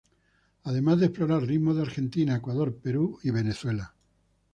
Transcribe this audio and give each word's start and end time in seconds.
Además 0.63 0.99
de 0.99 1.05
explorar 1.05 1.43
ritmos 1.43 1.75
de 1.75 1.83
Argentina, 1.83 2.35
Ecuador, 2.37 2.73
Perú 2.75 3.19
y 3.21 3.29
Venezuela. 3.29 3.93